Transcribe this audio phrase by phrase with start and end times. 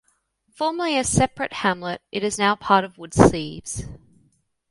[0.55, 3.83] Formerly a separate hamlet, it is now part of Woodseaves.